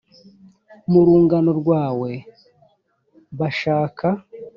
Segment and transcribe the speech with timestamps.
[0.91, 2.11] mu rungano rwawe
[3.39, 4.07] bashaka